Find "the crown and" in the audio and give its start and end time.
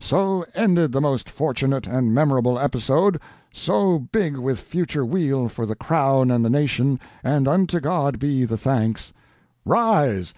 5.66-6.44